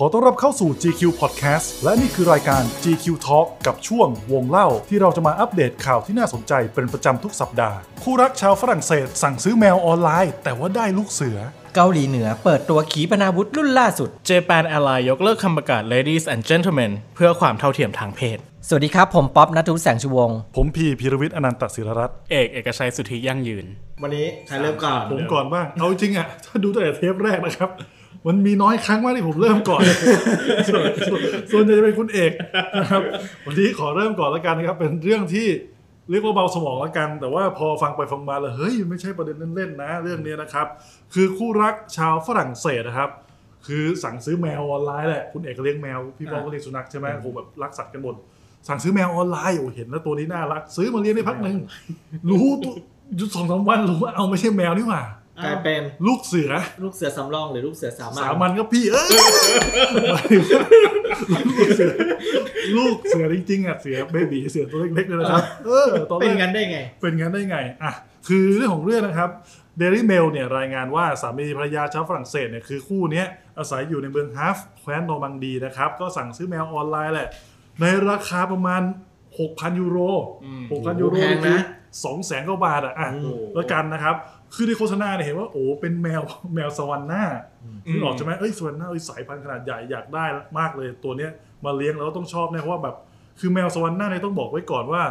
[0.00, 11.38] ขอต้อนรับเข้าสู่ GQ Podcast และนี่คือรายการ GQ Talk กับช่วงวงเล่าที่เราจะมาอัปเดตข่าวที่น่าสนใจเป็นประจำทุกสัปดาห์ คู่รักชาวฝรั่งเศสสั่งซื้อแมวออนไลน์ แต่ว่าได้ลูกเสือ
[11.74, 18.38] เกาหลีเหนือเปิดตัวขีปนาวุธรุ่นล่าสุด Japan Air lines ยกเลิกคำประกาศ ladies and gentlemen เพื่อความเท่าเทียมทางเพศ
[18.68, 23.66] สวัสดีครับ ผมป๊อบนัทวุฒิแสงชูวงศ์ผมพีพีรวิทย์อนันตศิรรัตน์เอกเอกชัยสุทธิยั่งยืน
[24.02, 27.70] วันนี้ใครเริ่มก่อนผมก่อนบ้างเอาจริงอะถ้าดูตั้งแต่เทปแรกนะครับ
[28.28, 29.82] มันมีน้อยครั้งมากที่ผมเริ่มก่อน
[30.68, 31.20] ส่วนส่วน
[31.52, 32.32] ส่วนใหญ่จะเป็นคุณเอก
[32.80, 33.02] นะครับ
[33.46, 35.48] วันนี้ขอเริ่มก่อนแล้วกันนะครับ เป็นเรื่องที่
[36.10, 40.66] เรียกว่าเบาสมองแล้วกัน แต่ว่าพอฟังไปฟังมาแล้วเฮ้ยมันไม่ใช่ประเด็นเล่นๆนะ เรื่องนี้นะครับ
[41.14, 43.10] คือคู่รักชาวฝรั่งเศสนะครับ
[43.66, 48.14] คือสั่งซื้อแมวออนไลน์แหละ คุณเอกก็เลี้ยงแมว พี่ป้องก็เลี้ยงสุนัขใช่ไหมคงแบบรักสัตว์กันหมด
[48.68, 51.56] สั่งซื้อแมวออนไลน์โอ้เห็นแล้วตัวนี้น่ารัก ซื้อมาเลี้ยงได้พักหนึ่ง
[52.30, 52.72] รู้ตัว
[53.16, 55.02] หยุดสองสามวันรู้ว่าเอาไม่ใช่แมวนี่หว่า
[55.44, 56.50] กลายเป็นลูกเสือ
[56.82, 59.08] ลูกเสือสำรองหรือลูกเสือสามัญสามัญก็พี่เอ้ย
[61.48, 61.90] ลูกเสือ
[62.76, 67.92] ลูกเสือจริงๆอะเสือเบบีเสือตัวเล็กๆเลยนะครับเออตอนแรเป็นกกันได้ไง เป็นงั้นได้ไงอะ
[68.28, 69.30] คือเรื่องของเรื่องนะครับ
[69.78, 73.26] เดลี่เมลเนี่ยรายงานว่าสามีภรรยาชาวฝรั่งเศสเนี่ยคือคู่เนี้ย
[73.58, 77.28] อาศัยอยู่ในเมืองฮาฟแคว้นโนมังดีนะครับ ก็สั่งซื้อแมวออนไลน์แหละ
[77.80, 78.82] ในราคาประมาณ
[79.28, 79.98] 6,000 ยูโร
[80.52, 81.64] 6,000 ยูโรแพงนะ
[82.04, 84.14] สองแสนกว่าบาทอะอะโอ้โหแล้วกันนะครับ
[84.54, 86.22] คือในโฆษณาเนี่ยเห็นว่าโอ้เป็นแมว
[86.54, 87.24] แมวสวรรค์หน้า
[87.90, 90.24] คือออกใช่ไหมเอ้ยสวรรค์หน้าเอ้ยสายพันธุ์ขนาดใหญ่อยากได้
[90.58, 91.30] มากเลยตัวเนี้ย
[91.64, 92.96] มาเลี้ยงแล้วต้องชอบแน่เพราะว่าแบบ
[93.40, 95.02] คือแมวสวรรค์หน้าเนี่ยต้องบอกไว้ก่อนว่า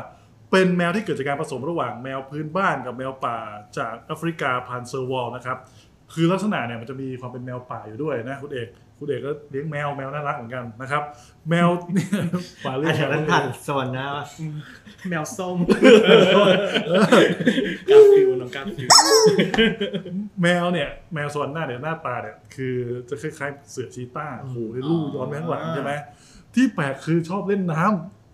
[0.52, 3.38] เป็นแมวที่เกิดจากการผสมระหว่างแมวพื้นบ้านกับแมวป่า
[3.78, 5.58] จากแอฟริกาพันธุ์ serval นะครับ
[6.14, 8.68] คือลักษณะเนี่ยมันจะมีความเป็นแมวป่าอยู่ด้วยนะคุณเอก
[9.00, 11.04] คุณเอกก็เลี้ยงแมวแมวน่ารักเหมือนกันนะครับ
[11.50, 12.10] แมวเนี่ย
[12.66, 14.26] ป่าเลี้ยอังนนั้นผ่านสวรรค์นะวะ
[15.10, 15.58] แมวส้ม
[17.90, 18.90] กาฟิวน้องกาฟิว
[20.42, 22.76] แมวเนี่ยแมวสวรรค์หน้าเนี่ยหน้าตาเนี่ยคือ
[23.10, 25.92] จะคล้ายๆเสือชีต้าโอ้โหให้ลูกย้อนไปข้างหลังใช่ไหม
[26.56, 27.84] ที่แปลกคือชอบเล่นน้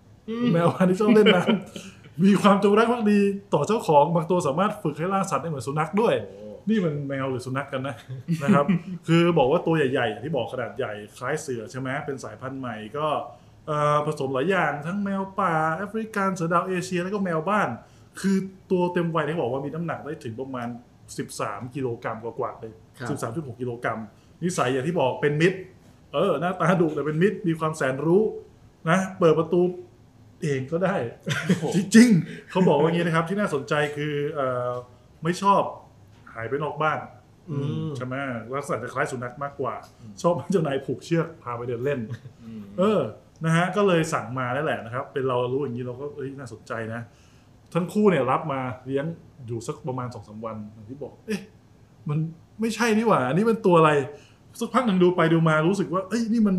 [0.00, 3.20] ำแมวพันธุ์ที่ชอบเล่นน้ำมีความจงรักภักดี
[3.54, 6.14] ต่อเจ้าของบางตัวสามารถฝึกให้ล่าสัตว์ได้เหมือนสุนัขด้วย
[6.70, 7.96] นี่มันแมวหรือสุนัขกันนะ
[8.42, 8.66] นะครับ
[9.08, 13.06] คือบอกว่าตัวใหญ่ๆอย่างที่บอกขนาดใหญ่คล้ายเสือใช่ไหมเป็นสายพันธุ์ใหม่ก็
[13.66, 17.68] เอ่อผสมหลายอย่างทั้งแมวป่าแอฟริกันเสือดาวเอเชียแล้วก็แมวบ้าน
[18.20, 18.36] คือ
[18.70, 20.68] ตัวเต็มวัยที่บอกว่ามีน้ำหนักได้ถึงประมาณ
[21.22, 22.72] 13 กิโลกรัมกว่าๆเลย
[23.16, 23.98] 13.6กิโลกรัม
[24.42, 25.58] นิสัยอย่างที่บอกเป็นมิตร
[26.14, 28.22] เออหน้าตาดุแต่เป็นมิตรมีความแสนรู้
[28.90, 29.62] นะเปิดประตู
[30.42, 30.96] เองก็ได้
[31.74, 34.70] จริงๆเขาบอกว่าอย่างนี้นะครับที่น่าสนใจคือเออ
[35.22, 35.62] ไม่ชอบ
[36.34, 36.98] หายไปนอกบ้าน
[37.50, 37.56] อื
[37.86, 38.14] มใช่ไหม
[38.54, 39.74] ลักษณะจะคล้ายสุนัขมากกว่า
[40.22, 42.00] ชอบให้เจ้านายผูกเชือกพาไปเดินเล่น
[42.78, 43.00] เออ
[43.44, 47.00] นะฮะก็เลยสั่งมาได้แหละนะครับ เป็นเรารู้อย่างนี้เราก็เอ้ยน่าสนใจนะ
[47.74, 49.04] ทั้งคู่เนี่ยรับมาเลี้ยง
[49.46, 51.40] อยู่สักประมาณสองสามวันอย่างที่บอก เอ๊ะ
[52.08, 52.18] มัน
[52.60, 53.90] ไม่ใช่นี่หว่าอันนี้เป็นตัวอะไร
[54.60, 56.56] สักพักหนึ่งดูไปดูมารู้สึกว่า เอ้ยนี่มัน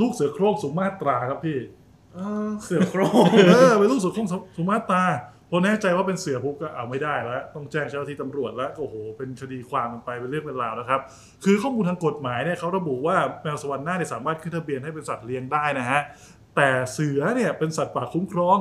[0.00, 1.58] ลูกเสือโคร่งสุมาตราครับพี่
[2.64, 5.04] เสือโครงเออเป็นลูกเสือโคร่งสุมาตรา
[5.54, 11.00] พอแน่ใจว่าเป็นเสือปุ๊บก็เอาไม่ได้แล้ว ต้องแจ้งเจ้าหน้าที่ตำรวจแล้วโอ้โห เป็นคดีความกันไปเป็นเรื่องเป็นราวนะครับ
[11.44, 16.00] คือข้อมูลทางกฎหมายเนี่ยเขาระบุว่าแมวสวรรค์หน้าเนี่ยสามารถขึ้นทะเบียนให้เป็นสัตว์เลี้ยงได้นะฮะ
[16.56, 18.58] แต่เสือเนี่ยเป็นสัตว์ป่าคุ้มครอง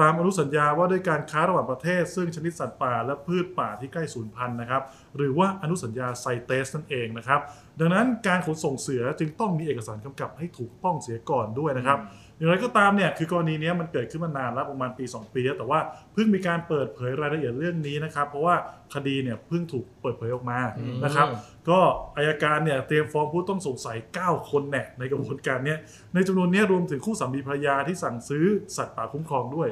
[0.00, 4.82] ตามอนุสัญญาว่าด้วยการค้าระหว่างประเทศ ซึ่งชนิดสัตว์ป่าและพืชป่าที่ใกล้สูญพันธุ์นะครับ
[5.16, 7.40] หรือว่าอนุสัญญาไซเตสนั่นเองนะครับ
[7.80, 11.98] ดังนั้นการขนส่งเสือจึงต้องมีเอกสารกำกับให้ถูกต้องเสียก่อนด้วยนะครับ
[12.38, 15.80] อย่างไรก็ตามเนี่ยคือกรณีเนี้ยมันเกิดขึ้นมานานแล้วประมาณปี 2 ปีแล้วแต่ว่า
[16.12, 18.54] เพิ่งมีการเปิดเผยรายละเอียดเรื่องนี้นะครับเพราะว่า
[18.94, 20.58] คดีเนี่ยเพิ่งถูกเปิดเผยออกมา
[21.04, 21.26] นะครับ
[21.68, 21.78] ก็
[22.16, 25.78] อายการเนี่ยเตรียมฟ้องผู้ต้องสงสัย 9 คนแน่ในกระบวนการเนี้ย
[26.14, 28.44] ในจำนวนเนี้ยรวมถึงคู่สามีภรรยาที่สั่งซื้อ
[28.76, 29.68] สัตว์ป่าคุ้มครองด้วย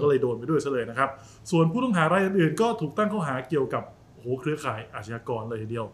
[0.00, 1.08] ก็เลยโดนไปด้วยซะเลยนะครับ
[1.50, 3.82] ส่วนผู้ต้องหารายอื่นๆก็ถูกตั้งข้อหาเกี่ยวกับ
[4.14, 5.86] โอ้โหเครือข่ายอาชญากรเลยทีเดียว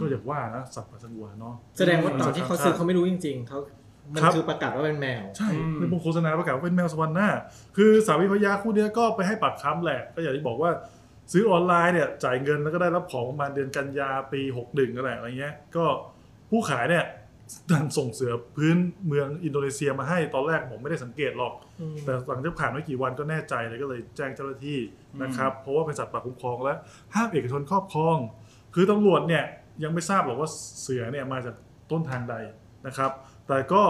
[0.00, 3.58] ก็อย่างว่านะสัตว์ป่าสงวนเนาะแสดงว่าตอนที่เขาซื้อเขาไม่รู้จริง ๆเขา
[4.12, 7.28] มันครับคือประกาศว่าเป็นแมว ใช่ในวงโฆษณาประกาศว่าเป็นแมวสวรรค์หน้า
[7.76, 10.70] คือสามีภรรยาคู่เนี้ยก็ไปให้ปากคำแหละ ก็อย่างที่บอกว่า
[11.32, 15.84] ซื้อออนไลน์เนี่ยจ่ายเงินแล้วก็ได้รับของประมาณเดือนกันยาปี61นั่นแหละอะไรเงี้ย ก็
[16.50, 17.04] ผู้ขายเนี่ย
[17.70, 21.54] ดันส่งเสือพื้นเมืองอินโดนีเซียมาให้ตอนแรกผมไม่ได้สังเกตหรอก
[22.04, 24.78] แต่หลังจากผ่านไม่กี่วันก็แน่ใจเลยก็เลยแจ้งเจ้าหน้าที่
[25.22, 26.74] นะครับ เพราะว่าเป็นสัตว์ป่าคุ้มครองและ
[27.14, 28.16] ห้ามเอกชนครอบครอง
[28.74, 29.44] คือตำรวจเนี่ย
[29.82, 30.48] ยังไม่ทราบหรอกว่า
[30.80, 31.54] เสือเนี่ยมาจาก
[31.90, 32.34] ต้นทางใด
[32.86, 33.10] นะครับ
[33.50, 33.82] แต่ก็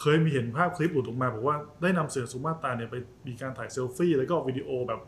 [0.00, 2.96] เคยมีเห็นภาพคลิปหลุดออกมาบอกว่าได้นำเสือสุมาตราเนี่ยไป
[3.26, 5.00] มีการถ่ายเซลฟี่ แล้วก็วิดีโอแบบ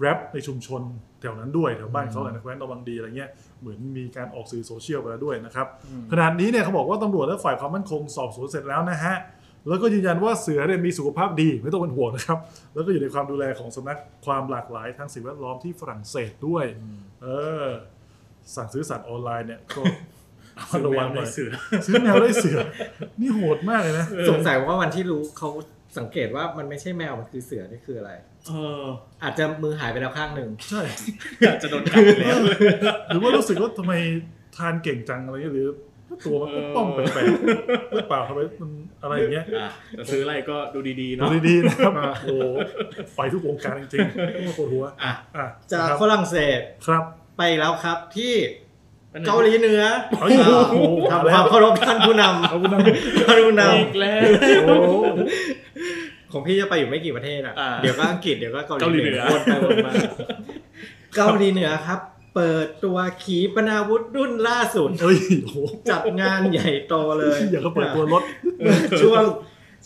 [0.00, 0.82] แรปในชุมชน
[1.20, 3.30] แถวนั้นด้วยแถวบ้านเขาแหละในแคว้นตะวังดีอะไรเงี้ย
[3.60, 5.66] เหมือนมีการออกสื่อโซเชียลไปแล้วด้วยนะครับ
[6.12, 9.16] ขณะนี้เนี่ยเขาบอกว่าตำรวจและฝ่ายความมั่นคงสอบสวนเสร็จแล้วนะฮะ
[9.68, 12.38] แล้วก็ยืนยันว่าเสือเนี่ยมีสุขภาพดีไม่ต้องเป็นห่วงนะครับ
[12.74, 16.64] แล้วก็อยู่ในความดูแลของสำนักความหลากหลายทางสิ่งแวดล้อมที่ฝรั่งเศสด้วย
[17.22, 17.28] เอ
[17.64, 17.66] อ
[18.54, 19.82] สั่งซื้อสัตว์ออนไลน์เนี่ยก็
[20.68, 21.50] เอาระวังหน่อยเสือ
[21.86, 22.58] ซื้อแมวได้เสือ
[23.20, 25.50] นี่โหดมากเลยนะ สงสัยว่าวันที่รู้เขา
[25.98, 28.12] สังเกตว่ามันไม่ใช่แมวมันคือเสือนี่คืออะไร
[28.48, 28.52] เอ
[28.82, 28.84] อ
[29.22, 30.82] อาจจะมือหายไปแล้วข้างหนึ่งใช่
[31.48, 32.38] อาจจะโดนกัดแล้ว
[33.08, 33.92] หรือว่ารู้สึกว่าทำไม
[34.56, 35.68] ทานเก่งจังอะไรเงี้ยหรือ
[36.26, 38.70] ตัวมันก็ป้อมแปลกๆหรือเปล่าทำไมมัน
[39.02, 39.68] อะไรอย่างเงี้ยอะ
[39.98, 42.28] จะซื้ออะไรก็ดูดีๆดูเนาะดีๆนะครับโอ้โห
[43.16, 47.04] ไปทุกวงการจริงๆต้องปวดหัวอะอะจากครับฝรั่งเศสครับ
[47.38, 48.34] ไปแล้วครับที่
[49.26, 49.82] เกาหลีเหนือ
[50.20, 50.76] เฮ้ยโอ้โห
[51.12, 52.84] ทำความเคารพท่านผู้นเอาคุณนำ
[53.28, 59.92] ท่านผู้นอีกแล้วำโอ้โหำของพี่จะไปอยู่ไม่กี่ประเทศอะอ่าเดี๋ยวก็อังกฤษเดี๋ยวก็เกาหเกาหลีลีเหนือวนไปวนมา
[61.16, 62.00] เกาหลีเหนือครับ
[62.34, 65.58] เปิดตัวขีปนาวุธรุ่นล่าสุดเฮ้ยโอ้โห
[65.90, 68.22] จัดงานใหญ่โตเลย อยากเขาเปิดตัวรถ
[69.02, 69.22] ช่วง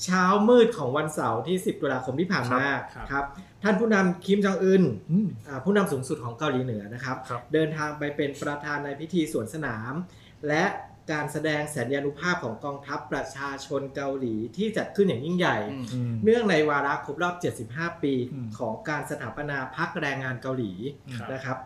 [0.05, 2.65] เช้ามืดของวันเสาร์ที่ 10 ตุลาคมที่ผ่านมา
[2.95, 3.25] ครับครับ
[3.63, 9.93] ท่านผู้นำคิมจองอึนอืมอ่าผู้นำสูงสุดของเกาหลีเหนือนะครับครับเดินทางไปเป็นประธานในพิธีสวนสนาม
[10.49, 10.65] และ
[11.13, 17.35] การแสดงสัญญานุภาพของกองทัพประชาชนเกาหลีที่จัดขึ้นอย่างยิ่งใหญ่อืมอืมเนื่องในวาระครบรอบ
[17.69, 20.73] 75 ปีอืมของการสถาปนาพรรคแรงงานเกาหลี
[21.15, 21.59] ครับนะครับ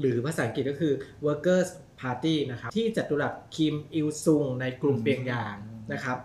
[0.00, 0.92] หรือภาษาอังกฤษก็คือ
[1.26, 1.68] Workers
[2.00, 5.56] Party นะครับที่จัตุรัสคิมอิลซุงในกรุงอืมเปียงยาง
[5.92, 6.18] นะครับ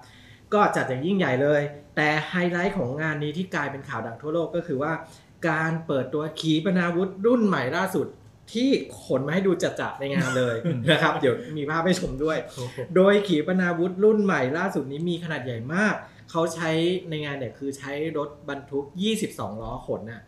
[0.54, 1.62] ก็จัดอย่างยิ่งใหญ่เลย
[1.96, 4.94] แต่ไฮไลท์ของงานนี้ที่กลายเป็นข่าวดังทั่วโลกก็คือว่า
[5.50, 8.08] การเปิดตัวขีปนาวุธรุ่นใหม่ล่าสุด
[8.54, 8.70] ที่
[9.04, 10.56] ขนมาให้ดูจัดๆในงานเลย
[10.92, 15.96] นะครับ เดี๋ยวมีภาพให้ชมด้วยโอ้โหโดยขีปนาวุธรุ่นใหม่ล่าสุดนี้มีขนาดใหญ่มาก
[16.32, 16.70] เขาใช้
[17.10, 18.86] ในงานเนี่ยคือใช้รถบรรทุก
[19.24, 20.22] 22 ล้อขนน่ะ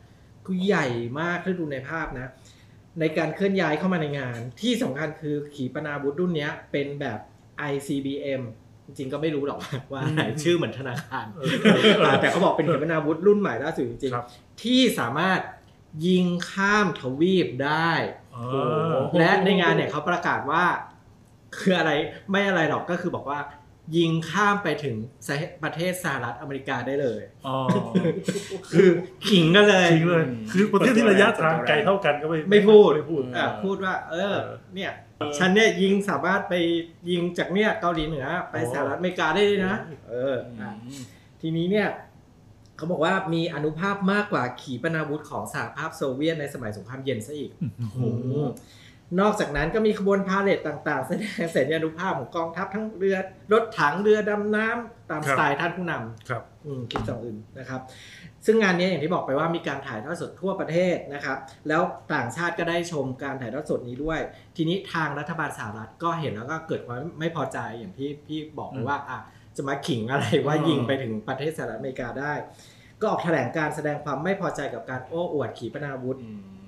[0.45, 0.87] คือใหญ่
[1.19, 2.27] มากถ้าดูในภาพนะ
[2.99, 7.19] ในการเคลื่อนย้ายเข้ามาในงาน ที่สำคัญคือขีปนาวุธรุ่นเนี้ยเป็นแบบ
[7.71, 8.41] ICBM
[8.85, 9.59] จริงๆก็ไม่รู้หรอก
[9.93, 15.39] ว่าอะไรชื่อเหมือนธนาคารเออเออเอออ่าแต่เขาบอกเป็นขีปนาวุธรุ่นใหม่ล่าสุดจริงครับๆที่สามารถ
[16.07, 17.91] ยิงข้ามทวีปได้
[18.35, 20.63] อ่าและในงานเนี่ยเขาประกาศว่า
[21.59, 21.91] คืออะไร
[22.29, 23.39] ไม่อะไรหรอกก็คือบอกว่า
[23.97, 24.95] ยิงข้ามไปถึง
[25.63, 27.57] ประเทศสหรัฐอเมริกาได้เลยอ๋อ
[28.71, 28.89] คือ
[29.27, 34.91] ขิงกันเลยจริงเลยคือประเทศที่ระยะทางไกลเท่ากันก็ไม่ไม่พูดไม่พูดอะพูดว่า เออเออเนี่ย
[35.37, 36.53] ฉันเนี่ยยิงสามารถไป
[37.09, 39.75] ยิงจากเนี่ยเกาหลีเหนือไปโอ้สหรัฐอเมริกาได้เลยนะ
[40.09, 40.71] เอออะ
[41.41, 41.87] ทีนี้เนี่ย
[42.77, 47.51] เขาบอกว่ามีอนุภาพมากกว่าขีปนาวุธของสหภาพโซเวียตในสมัยสงครามเย็นซะอีก
[47.97, 48.33] โอ้โห
[49.19, 53.17] นอกจากนั้นก็มีขบวนพาเหรดต่างๆ แสดงสัญญานุภาพของกองทัพทั้งเรือ
[53.53, 57.81] รถถังเรือดำน้ำตามครัสบไตล์ท่านผู้นำครับ อืมคิมจองอึนนะครับ
[58.45, 61.37] ซึ่งงานนี้อย่างที่บอกไปว่ามีการถ่ายทอดสดทั่วประเทศนะครับ
[61.67, 61.81] แล้ว
[62.13, 64.19] ต่างชาติก็ได้ชมการถ่ายทอดสดนี้ด้วย
[64.55, 69.19] ทีนี้ทางรัฐบาลสหรัฐก็เห็นแล้วก็เกิดความไม่พอใจอย่างที่พี่บอกไปว่าอะ
[69.55, 72.33] จะมาขิงอะไรว่ายิงไปถึงประเทศสหรัฐอเมริกาได้
[73.01, 76.17] ก็ออกแถลงการแสดงความไม่พอใจกับการโอ้อวดขีปนาวุธ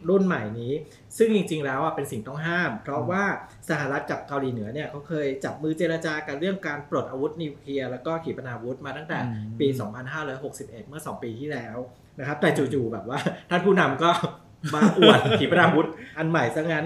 [0.09, 0.73] รุ่นใหม่นี้
[1.17, 3.23] ซึ่งจริง ๆ แล้วอะเป็นสิ่งต้องห้าม เพราะว่า
[3.69, 9.67] สหรัฐกับเกาหลีเหนือเนี่ยเขาเคยจับมือเจรจากันเรื่องการปลดอาวุธนิวเคลียร์แล้วก็ขีปนาวุธมาตั้งแต่อืมปี
[10.27, 11.77] 2561 เมื่อ 2 ปีที่แล้ว
[12.19, 13.19] นะครับ แต่จู่ๆแบบว่า
[13.49, 14.11] ท่านผู้นำก็
[14.73, 15.87] มาอวดขีปนาวุธ
[16.17, 16.85] อันใหม่ซะงั้น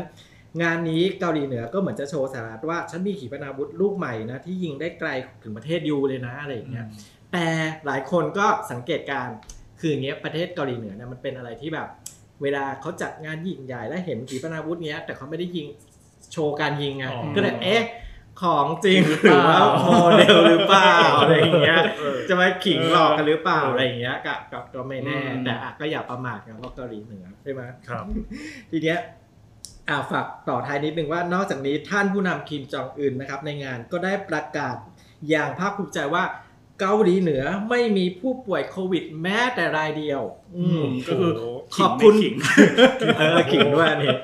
[0.62, 5.10] งานนี้เกาหลีเหนือก็เหมือนจะโชว์สหรัฐว่าฉันมีขีปนาวุธลูกใหม่นะที่ยิงได้ไกล
[5.44, 6.86] ถึงประเทศยูเลยนะอะไรอย่างเงี้ย
[7.34, 7.46] แต่
[7.86, 9.36] หลายคนก็สังเกตการณ์
[9.80, 11.88] คืออย่างเงี้ยประเทศเกาหลีเหนือเนี่ยมันเป็นอะไรที่แบบ
[12.42, 15.68] เวลาเขาจัดงานยิ่งใหญ่แล้วเห็นขีปนาวุธเนี้ย แต่เขาไม่ได้ยิง
[16.32, 17.84] โชว์การยิงไงอ๋อก็เลยเอ๊ะ
[18.42, 28.04] ของจริงหรือว่าโมเดลหรือเปล่าอะไรอย่างเงี้ยเออจะมาขิงหลอกกันหรือเปล่าเออออะไรอย่างเงี้ยก็ก็ก็ไม่แน่อืมแต่อะก็อย่าประมาทกันเพราะเกาหลีเหนือใช่ไหมครับ
[28.72, 29.00] ทีเนี้ย
[29.90, 34.76] อ่าฝากต่อท้ายนิดนึงว่านอกจากนี้ท่านผู้นำคิมจองอึนนะครับ ในงานก็ได้ประกาศ
[35.30, 36.24] อย่างภาคภูมิใจว่า
[36.80, 40.22] เกาหลีเหนือไม่มีผู้ป่วยโควิดแม้แต่รายเดียว
[40.58, 42.36] อืมก็คือโอ้โหขอบคุณขิง
[43.18, 44.16] เออขิงด้วยอันนี่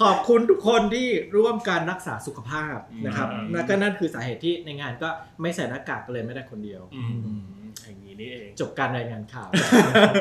[0.00, 5.08] ขอบคุณทุกคนที่ร่วมการรักษาสุขภาพนะครับอืมนั่นก็นั่นคือสาเหตุที่ในงานก็
[5.40, 7.44] ไม่ใส่หน้ากากกันเลยไม่ได้คนเดียวอืม
[7.84, 9.48] อย่างนี้นี่เองจบการรายงานข่าว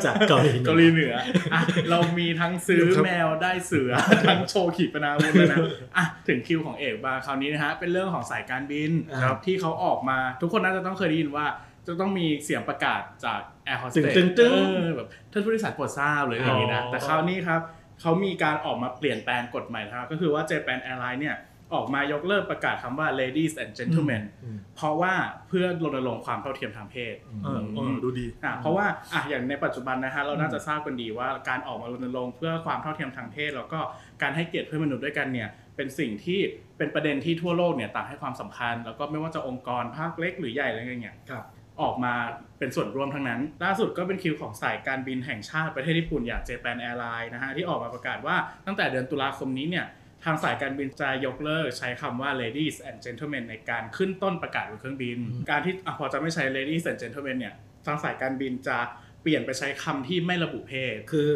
[0.05, 1.15] จากเกาหลีเหนือเกาหลีเหนือ
[1.53, 3.91] อะเรามีทั้งซื้อแมวได้เสือ
[4.27, 5.57] ทั้งโชว์ขีปนาวุธเลยนะ
[5.97, 8.91] อะถึงคิวของเอกบ้างคราวนี้นะฮะเป็นเรื่องของสายการบิน
[9.23, 11.45] ครับที่เขาออกมา ทุกคนน่าจะต้องเคยได้ยินว่า
[11.87, 17.61] จะต้องมีเสียงประกาศจากแอร์โฮสเตสตึงตึงตึงแบบท่านผู้โดยสารโปรดทราบเลยอย่างนี้นะอ๋อแต่คราวนี้ครับ
[18.01, 21.37] เขามีการออกมาเปลี่ยนแปลงกฎใหม่นะครับก็คือว่า Japan Airlines เนี่ย
[21.73, 25.13] ออกมายกเลิกประกาศคำว่า ladies and gentlemen อืมเพราะว่า
[25.47, 33.79] เพื่อรณรงค์ความเท่าเทียมทางเพศเออเออดูดีอะเพราะว่าอะอย่างในปัจจุบันนะฮะเราน่าจะทราบกันดีว่าการออกมารณรงค์เพื่อความเท่าเทียมทางเพศ แล้วก็
[34.21, 36.39] การให้เกียรติเพื่อนมนุษย์ด้วยกันเนี่ยเป็นสิ่งที่
[36.77, 41.43] เป็นประเด็นที่ทั่วโลกเนี่ยต่างให้ความสำคัญ แล้วก็ไม่ว่าจะองค์กรภาคเล็กหรือใหญ่อะไรเงี้ยครับ
[41.81, 42.13] ออกมา
[42.59, 49.85] เป็นส่วนร่วมทั้งนั้น ล่าสุดก็เป็นคิวของสายการบินแห่งชาติประเทศญี่ปุ่นอย่าง Japan Airlines นะฮะที่ออกมาประกาศว่าตั้งแต่เดือนตุลาคมนี้เนี่ย
[50.23, 55.17] ทางสายการบินจะยกเลิกใช้คำว่า ladies and gentlemen ในการขึ้นต้นประกาศบนเครื่องบิน
[55.49, 57.53] การที่อะพอจะไม่ใช้ ladies and gentlemen เนี่ย
[57.85, 58.77] ทางสายการบินจะ
[59.21, 61.31] เปลี่ยนไปใช้คำที่ไม่ระบุเพศคือ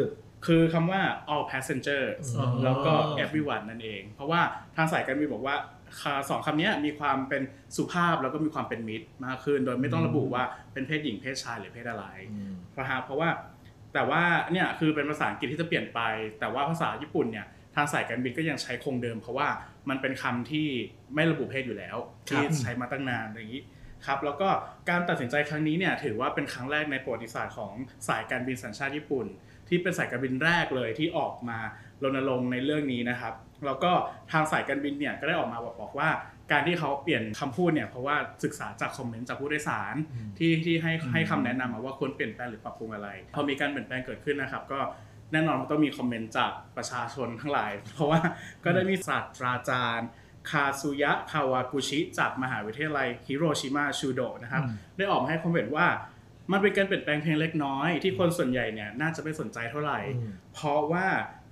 [0.46, 1.02] คือคำว่า
[1.32, 2.92] all passengers อ๋อแล้วก็
[3.22, 4.40] everyone นั่นเอง เพราะว่า
[4.76, 5.77] ทางสายการบินบอกว่าคา
[6.30, 7.42] สองคำเนี้ยมีความเป็น
[7.76, 10.42] สุภาพแล้วก็มีความเป็นมิตรมากขึ้น โดยไม่ต้องระบุว่า
[10.72, 12.04] เป็นเพศหญิงเพศชายหรือเพศอะไร
[12.78, 13.28] นะฮะเพราะว่า
[13.94, 16.00] แต่ว่าเนี่ยคือเป็นภาษาอังกฤษที่จะเปลี่ยนไป
[16.40, 19.48] แต่ว่าภาษาญี่ปุ่นเนี่ยทางสายการบินก็ยังใช้คงเดิม เพราะว่า
[19.88, 20.66] มันเป็นคำที่
[21.14, 21.96] ไม่ระบุเพศอยู่แล้ว
[22.28, 23.62] ที่ใช้มาตั้งนานอย่างนี้
[24.06, 24.48] ครับแล้วก็
[24.90, 27.72] การตัดสินใจครั้งนี้เนี่ยถือว่าเป็นครั้งแรกในประวัติศาสตร์ของ
[28.08, 29.26] สายการบินสัญชาติญี่ปุ่น
[29.68, 31.58] ที่เป็นสายการบินแรกเลยที่ออกมา
[32.02, 33.34] รณรงค์ในเรื่องนี้นะครับ
[33.66, 33.92] แล้วก็
[34.32, 36.08] ทางสายการบินเนี่ยก็ได้ออกมาบอกบอกว่า
[36.52, 39.94] การที่เขาเปลี่ยนคำพูดเนี่ยเพราะว่าศึกษาจากคอมเมนต์จากผู้โดยสาร
[40.38, 44.80] ที่ที่ให้ให้คำแนะนำมาว่าควรเปลี่ยนแปลงหรือปรับปรุงอะไร พอมีการเปลี่ยนแปลงเกิดขึ้นนะครับ ก็
[45.32, 48.20] แน่นอนมันต้องมีคอมเมนต์จากประชาชนทั้งหลาย เพราะว่า
[48.64, 50.08] ก็ได้มีศาสตราจารย์
[50.50, 54.62] คาซุยะคาวากุชิจากมหาวิทยาลัยฮิโรชิมาชูโดะนะครับ
[54.96, 55.86] ได้ออกมาให้ความเห็นว่า
[56.52, 61.06] มันเป็นการเปลี่ยนแปลงเพียงเล็กน้อยที่คนส่วนใหญ่เนี่ยน่าจะไม่สนใจเท่าไหร่อืมเพราะว่า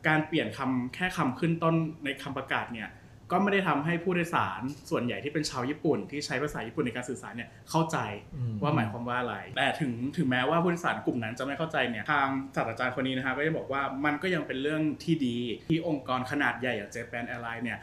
[0.09, 2.91] การเปลี่ยนคำแค่คำขึ้นต้นในคำประกาศเนี่ย
[3.33, 4.61] ก็ไม่ได้ทำให้ผู้โดยสาร
[4.91, 7.99] ส่วนใหญ่ที่เป็นชาวญี่ปุ่น ที่ใช้ภาษาญี่ปุ่นในการสื่อสารเนี่ยเข้าใจ
[8.37, 15.37] อืมว่าหมายความว่าอะไร แต่ถึงถึงแม้ว่าผู้โดยสารกลุ่มนั้นจะไม่เข้าใจเนี่ยทางศาสตราจารย์คนนี้นะครับก็จะบอกว่ามันก็ยังเป็นเรื่องที่ดี
[15.69, 17.79] ที่องค์กรขนาดใหญ่อย่าง Japan Airlines เนี่ย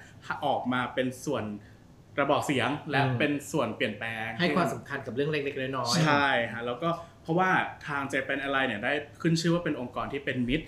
[0.45, 1.43] ออกมาเป็นส่วน
[2.17, 6.89] กระบอกเสียงและอืมเป็นส่วนเปลี่ยนแปลง ให้ความสำคัญกับเรื่องเล็กๆน้อยๆใช่ฮะแล้วก็
[7.23, 7.49] เพราะว่า
[7.87, 10.65] ทาง Japan Airlines เนี่ยได้ขึ้นชื่อว่าเป็นองค์กรที่เป็นมิตร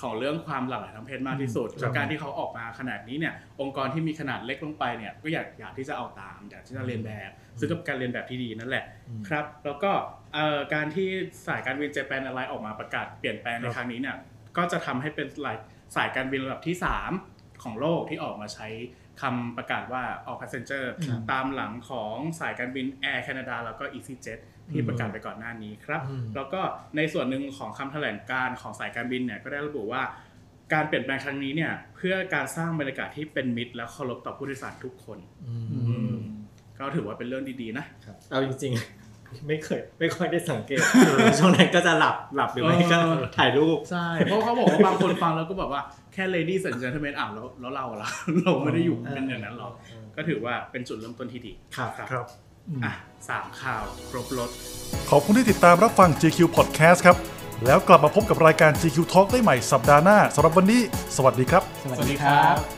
[0.00, 9.90] ของเรื่องความหลากหลายทางเพศมากที่สุดอืมจากการที่เขาออกมาขนาดนี้เนี่ยองค์กรที่มีขนาดเล็กลงไปเนี่ยก็อยากอยากที่จะเอาตามอยากที่จะเรียนแบบซึ่งก็เป็นการเรียนแบบที่ดีนั่นแหละอืมครับ แล้วก็
[10.34, 11.08] เอ่อการที่
[11.46, 14.16] สายการบิน Japan Airlines ออกมาประกาศเปลี่ยนแปลงในครับครั้งนี้เนี่ย
[14.56, 15.56] ก็จะทำให้เป็นสาย
[15.96, 16.76] สายการบินระดับที่
[17.18, 18.68] 3 ของโลกที่ออกมาใช้
[19.22, 24.38] คำประกาศว่า all passenger ครับตามหลังของสายการบิน Air Canada แล้วก็ EasyJet
[24.72, 26.60] ที่ประกาศไปก่อนหน้านี้ครับอืมแล้วก็
[26.96, 30.02] ในส่วนหนึ่งของคำแถลงการของสายการบินเนี่ยก็ได้ระบุว่า
[30.72, 35.52] การเปลี่ยนแปลงครั้งนี้เนี่ยเพื่อการสร้างบรรยากาศที่เป็นมิตร และเคารพต่อผู้โดยสารทุกคนอื
[36.10, 36.16] ม
[36.78, 39.05] ก็ถือว่าเป็นเรื่องดีๆนะครับเอาจริงๆ
[39.48, 40.80] ไม่เคย ไม่ค่อยได้สังเกต
[41.38, 45.80] ช่วงนั้นก็จะหลับหลับหรือไม่ก็เออถ่ายรูปใช่เพราะเขาบอกว่าบางคนฟังแล้วก็แบบว่า
[46.12, 48.08] แค่ ladies and gentlemen อะแล้วแล้วเราล่ะ
[48.42, 49.72] เราไม่ได้อยู่เป็นอย่างนั้นหรอก
[50.16, 52.26] ก็ถือว่าเป็นจุดเริ่มต้นที่ดีครับครับ
[52.84, 52.92] อะ
[53.28, 54.50] สามข่าวครบรถ
[55.10, 57.16] ขอบคุณที่ติดตามรับฟัง GQ Podcast ครับ
[57.66, 60.80] แล้วกลับมาพบกับรายการ GQ Talk ได้ใหม่สัปดาห์หน้าสำหรับวันนี้
[61.16, 62.75] สวัสดีครับ สวัสดีครับ